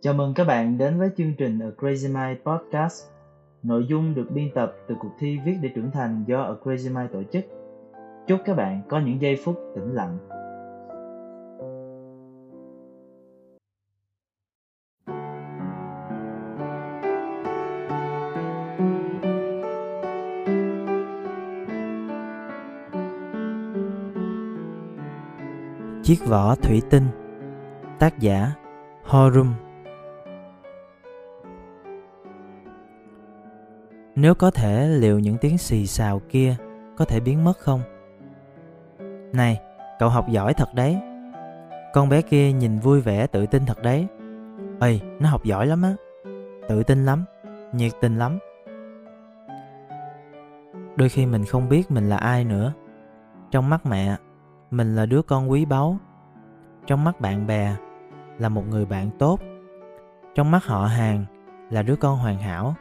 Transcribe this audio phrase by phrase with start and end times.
[0.00, 3.04] Chào mừng các bạn đến với chương trình A Crazy Mind Podcast.
[3.62, 6.94] Nội dung được biên tập từ cuộc thi Viết để trưởng thành do A Crazy
[6.94, 7.44] Mind tổ chức.
[8.26, 10.18] Chúc các bạn có những giây phút tĩnh lặng.
[26.02, 27.04] Chiếc vỏ thủy tinh,
[27.98, 28.52] Tác giả
[29.04, 29.67] Horum
[34.20, 36.56] Nếu có thể liệu những tiếng xì xào kia
[36.96, 37.80] có thể biến mất không?
[39.32, 39.60] Này,
[39.98, 40.98] cậu học giỏi thật đấy.
[41.94, 44.06] Con bé kia nhìn vui vẻ tự tin thật đấy.
[44.80, 45.94] Ây, nó học giỏi lắm á.
[46.68, 47.24] Tự tin lắm,
[47.72, 48.38] nhiệt tình lắm.
[50.96, 52.72] Đôi khi mình không biết mình là ai nữa.
[53.50, 54.16] Trong mắt mẹ,
[54.70, 55.98] mình là đứa con quý báu.
[56.86, 57.74] Trong mắt bạn bè,
[58.38, 59.40] là một người bạn tốt.
[60.34, 61.24] Trong mắt họ hàng,
[61.70, 62.74] là đứa con hoàn hảo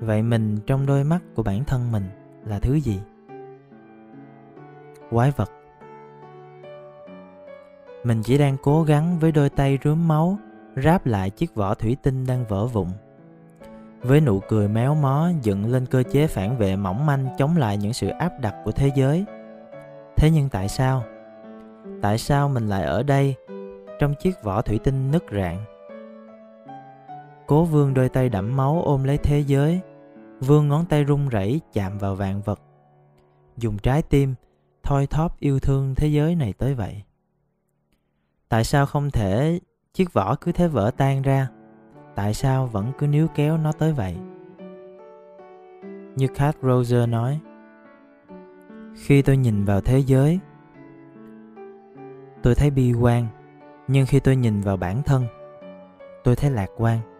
[0.00, 2.04] vậy mình trong đôi mắt của bản thân mình
[2.44, 3.00] là thứ gì?
[5.10, 5.50] Quái vật.
[8.04, 10.38] Mình chỉ đang cố gắng với đôi tay rướm máu,
[10.76, 12.88] ráp lại chiếc vỏ thủy tinh đang vỡ vụn.
[14.02, 17.76] Với nụ cười méo mó dựng lên cơ chế phản vệ mỏng manh chống lại
[17.76, 19.24] những sự áp đặt của thế giới.
[20.16, 21.02] Thế nhưng tại sao?
[22.02, 23.34] Tại sao mình lại ở đây,
[23.98, 25.56] trong chiếc vỏ thủy tinh nứt rạn?
[27.46, 29.80] Cố vương đôi tay đẫm máu ôm lấy thế giới
[30.40, 32.60] vươn ngón tay run rẩy chạm vào vạn vật.
[33.56, 34.34] Dùng trái tim,
[34.82, 37.02] thoi thóp yêu thương thế giới này tới vậy.
[38.48, 39.60] Tại sao không thể
[39.94, 41.48] chiếc vỏ cứ thế vỡ tan ra?
[42.14, 44.16] Tại sao vẫn cứ níu kéo nó tới vậy?
[46.16, 47.40] Như Cat Roger nói,
[48.94, 50.40] khi tôi nhìn vào thế giới,
[52.42, 53.26] tôi thấy bi quan,
[53.88, 55.26] nhưng khi tôi nhìn vào bản thân,
[56.24, 57.17] tôi thấy lạc quan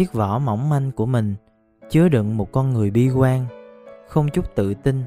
[0.00, 1.34] chiếc vỏ mỏng manh của mình,
[1.90, 3.46] chứa đựng một con người bi quan,
[4.08, 5.04] không chút tự tin,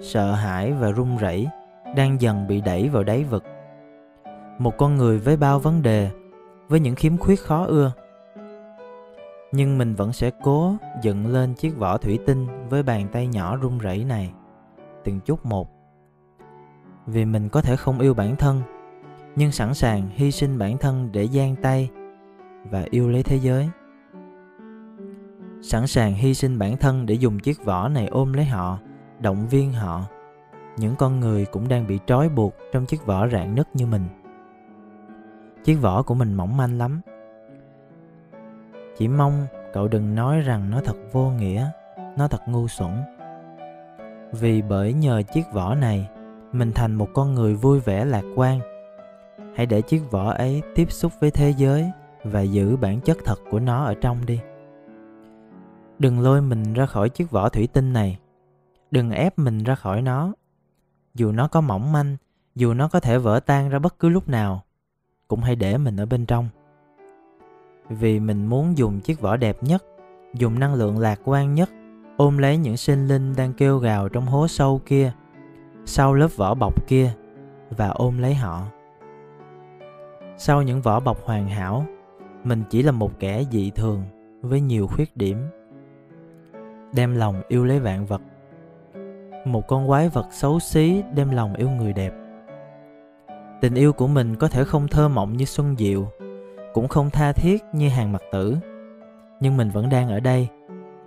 [0.00, 1.48] sợ hãi và run rẩy,
[1.96, 3.44] đang dần bị đẩy vào đáy vực.
[4.58, 6.10] Một con người với bao vấn đề,
[6.68, 7.92] với những khiếm khuyết khó ưa.
[9.52, 13.56] Nhưng mình vẫn sẽ cố dựng lên chiếc vỏ thủy tinh với bàn tay nhỏ
[13.56, 14.32] run rẩy này,
[15.04, 15.68] từng chút một.
[17.06, 18.62] Vì mình có thể không yêu bản thân,
[19.36, 21.90] nhưng sẵn sàng hy sinh bản thân để giang tay
[22.70, 23.70] và yêu lấy thế giới
[25.66, 28.78] sẵn sàng hy sinh bản thân để dùng chiếc vỏ này ôm lấy họ,
[29.20, 30.04] động viên họ.
[30.76, 34.02] Những con người cũng đang bị trói buộc trong chiếc vỏ rạn nứt như mình.
[35.64, 37.00] Chiếc vỏ của mình mỏng manh lắm.
[38.96, 41.70] Chỉ mong cậu đừng nói rằng nó thật vô nghĩa,
[42.16, 42.90] nó thật ngu xuẩn.
[44.32, 46.08] Vì bởi nhờ chiếc vỏ này,
[46.52, 48.60] mình thành một con người vui vẻ lạc quan.
[49.56, 51.90] Hãy để chiếc vỏ ấy tiếp xúc với thế giới
[52.24, 54.40] và giữ bản chất thật của nó ở trong đi
[55.98, 58.18] đừng lôi mình ra khỏi chiếc vỏ thủy tinh này.
[58.90, 60.32] Đừng ép mình ra khỏi nó.
[61.14, 62.16] Dù nó có mỏng manh,
[62.54, 64.62] dù nó có thể vỡ tan ra bất cứ lúc nào,
[65.28, 66.48] cũng hãy để mình ở bên trong.
[67.88, 69.84] Vì mình muốn dùng chiếc vỏ đẹp nhất,
[70.34, 71.70] dùng năng lượng lạc quan nhất,
[72.16, 75.12] ôm lấy những sinh linh đang kêu gào trong hố sâu kia,
[75.84, 77.12] sau lớp vỏ bọc kia,
[77.70, 78.62] và ôm lấy họ.
[80.36, 81.86] Sau những vỏ bọc hoàn hảo,
[82.44, 84.02] mình chỉ là một kẻ dị thường
[84.42, 85.38] với nhiều khuyết điểm
[86.94, 88.20] đem lòng yêu lấy vạn vật.
[89.44, 92.12] Một con quái vật xấu xí đem lòng yêu người đẹp.
[93.60, 96.08] Tình yêu của mình có thể không thơ mộng như xuân diệu,
[96.74, 98.56] cũng không tha thiết như hàng mặt tử.
[99.40, 100.48] Nhưng mình vẫn đang ở đây,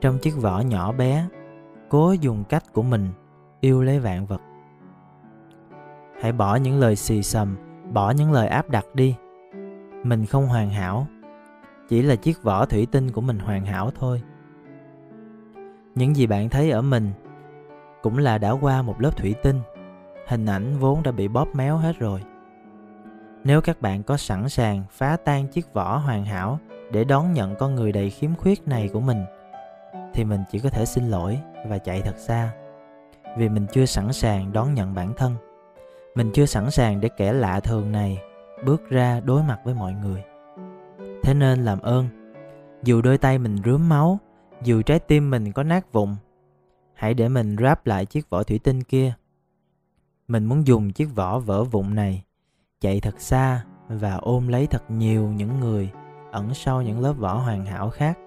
[0.02, 1.28] trong chiếc vỏ nhỏ bé,
[1.90, 3.10] cố dùng cách của mình
[3.62, 4.42] yêu lấy vạn vật.
[6.22, 7.58] Hãy bỏ những lời xì xầm,
[7.94, 9.16] bỏ những lời áp đặt đi.
[10.04, 11.08] Mình không hoàn hảo,
[11.90, 14.22] chỉ là chiếc vỏ thủy tinh của mình hoàn hảo thôi
[15.98, 17.12] những gì bạn thấy ở mình
[18.02, 19.60] cũng là đã qua một lớp thủy tinh.
[20.28, 22.24] Hình ảnh vốn đã bị bóp méo hết rồi.
[23.44, 26.60] Nếu các bạn có sẵn sàng phá tan chiếc vỏ hoàn hảo
[26.92, 29.26] để đón nhận con người đầy khiếm khuyết này của mình,
[30.14, 32.52] thì mình chỉ có thể xin lỗi và chạy thật xa.
[33.38, 35.36] Vì mình chưa sẵn sàng đón nhận bản thân.
[36.16, 38.18] Mình chưa sẵn sàng để kẻ lạ thường này
[38.66, 40.24] bước ra đối mặt với mọi người.
[41.24, 42.08] Thế nên làm ơn,
[42.84, 44.20] dù đôi tay mình rướm máu
[44.64, 46.16] dù trái tim mình có nát vụn,
[46.94, 49.14] hãy để mình ráp lại chiếc vỏ thủy tinh kia.
[50.28, 52.24] Mình muốn dùng chiếc vỏ vỡ vụn này,
[52.82, 55.92] chạy thật xa và ôm lấy thật nhiều những người
[56.32, 58.18] ẩn sau những lớp vỏ hoàn hảo khác.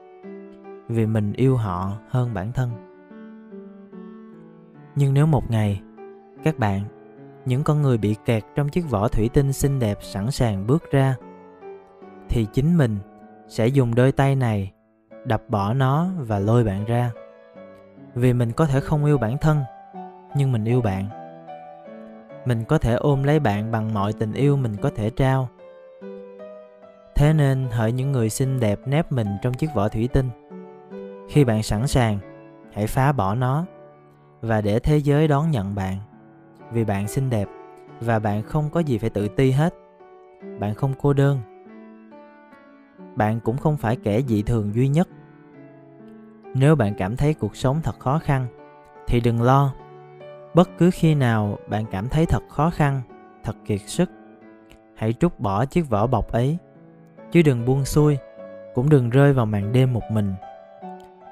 [0.88, 2.70] Vì mình yêu họ hơn bản thân.
[4.96, 5.80] Nhưng nếu một ngày,
[6.44, 6.84] các bạn,
[7.46, 10.90] những con người bị kẹt trong chiếc vỏ thủy tinh xinh đẹp sẵn sàng bước
[10.90, 11.16] ra,
[12.28, 12.98] thì chính mình
[13.48, 14.72] sẽ dùng đôi tay này
[15.24, 17.10] đập bỏ nó và lôi bạn ra.
[18.14, 19.58] Vì mình có thể không yêu bản thân,
[20.34, 21.08] nhưng mình yêu bạn.
[22.44, 25.48] Mình có thể ôm lấy bạn bằng mọi tình yêu mình có thể trao.
[27.14, 30.30] Thế nên hỡi những người xinh đẹp nép mình trong chiếc vỏ thủy tinh.
[31.28, 32.18] Khi bạn sẵn sàng,
[32.72, 33.64] hãy phá bỏ nó
[34.40, 35.96] và để thế giới đón nhận bạn.
[36.72, 37.48] Vì bạn xinh đẹp
[38.00, 39.74] và bạn không có gì phải tự ti hết.
[40.58, 41.38] Bạn không cô đơn
[43.20, 45.08] bạn cũng không phải kẻ dị thường duy nhất.
[46.54, 48.46] Nếu bạn cảm thấy cuộc sống thật khó khăn,
[49.06, 49.74] thì đừng lo.
[50.54, 53.02] Bất cứ khi nào bạn cảm thấy thật khó khăn,
[53.44, 54.10] thật kiệt sức,
[54.94, 56.58] hãy trút bỏ chiếc vỏ bọc ấy,
[57.32, 58.18] chứ đừng buông xuôi,
[58.74, 60.34] cũng đừng rơi vào màn đêm một mình.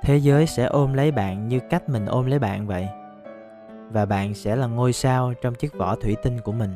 [0.02, 2.88] Thế giới sẽ ôm lấy bạn như cách mình ôm lấy bạn vậy,
[3.90, 6.70] và bạn sẽ là ngôi sao trong chiếc vỏ thủy tinh của mình.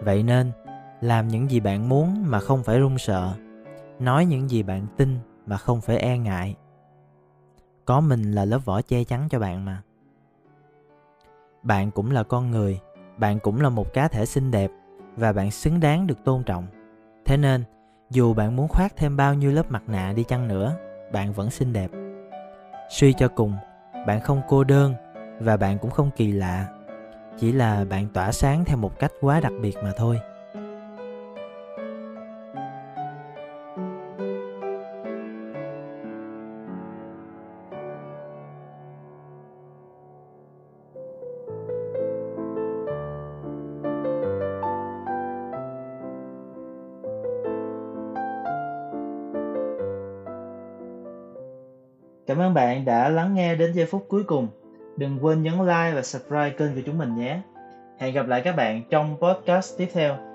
[0.00, 0.52] Vậy nên,
[1.00, 3.32] làm những gì bạn muốn mà không phải run sợ
[4.04, 6.56] nói những gì bạn tin mà không phải e ngại.
[7.84, 9.82] Có mình là lớp vỏ che chắn cho bạn mà.
[11.62, 12.80] Bạn cũng là con người,
[13.18, 14.70] bạn cũng là một cá thể xinh đẹp
[15.16, 16.66] và bạn xứng đáng được tôn trọng.
[17.24, 17.64] Thế nên,
[18.10, 20.76] dù bạn muốn khoác thêm bao nhiêu lớp mặt nạ đi chăng nữa,
[21.12, 21.90] bạn vẫn xinh đẹp.
[22.90, 23.54] Suy cho cùng,
[24.06, 24.94] bạn không cô đơn
[25.40, 26.66] và bạn cũng không kỳ lạ.
[27.38, 30.20] Chỉ là bạn tỏa sáng theo một cách quá đặc biệt mà thôi.
[52.32, 54.48] Cảm ơn bạn đã lắng nghe đến giây phút cuối cùng.
[54.96, 57.40] Đừng quên nhấn like và subscribe kênh của chúng mình nhé.
[57.98, 60.31] Hẹn gặp lại các bạn trong podcast tiếp theo.